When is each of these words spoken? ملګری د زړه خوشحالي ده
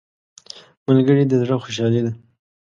ملګری 0.87 1.23
د 1.27 1.33
زړه 1.41 1.55
خوشحالي 1.63 2.01
ده 2.05 2.11